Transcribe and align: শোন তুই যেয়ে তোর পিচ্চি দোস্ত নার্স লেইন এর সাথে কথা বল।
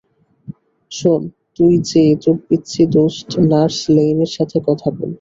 শোন 0.91 1.21
তুই 1.55 1.73
যেয়ে 1.89 2.13
তোর 2.23 2.35
পিচ্চি 2.47 2.83
দোস্ত 2.93 3.31
নার্স 3.51 3.77
লেইন 3.95 4.17
এর 4.25 4.31
সাথে 4.37 4.57
কথা 4.67 4.87
বল। 4.89 5.09